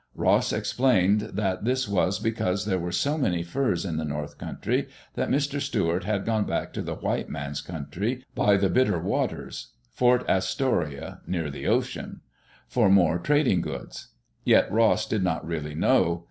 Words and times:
Ross 0.15 0.51
explained 0.51 1.21
that 1.21 1.63
this 1.63 1.87
was 1.87 2.17
because 2.17 2.65
there 2.65 2.79
were 2.79 2.91
so 2.91 3.19
many 3.19 3.43
furs 3.43 3.85
in 3.85 3.97
the 3.97 4.03
north 4.03 4.39
country 4.39 4.87
that 5.13 5.29
Mr. 5.29 5.61
Stuart 5.61 6.05
had 6.05 6.25
gone 6.25 6.43
back 6.45 6.73
to 6.73 6.81
the 6.81 6.95
White 6.95 7.29
Man's 7.29 7.61
Country, 7.61 8.25
by 8.33 8.57
the 8.57 8.67
Bit 8.67 8.87
ter 8.87 8.97
Waters 8.99 9.75
(Fort 9.91 10.27
Astoria, 10.27 11.21
near 11.27 11.51
the 11.51 11.67
ocean), 11.67 12.21
for 12.67 12.89
more 12.89 13.19
trading 13.19 13.61
goods. 13.61 14.07
Yet 14.43 14.71
Ross 14.71 15.05
did 15.05 15.21
not 15.23 15.45
really 15.45 15.75
know. 15.75 16.19